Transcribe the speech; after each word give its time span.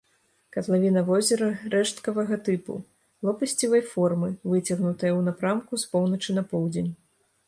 Катлавіна 0.55 1.01
возера 1.09 1.49
рэшткавага 1.73 2.39
тыпу, 2.47 2.77
лопасцевай 3.29 3.83
формы, 3.91 4.29
выцягнутая 4.55 5.11
ў 5.11 5.21
напрамку 5.29 5.73
з 5.83 5.91
поўначы 5.93 6.29
на 6.39 6.43
поўдзень. 6.55 6.89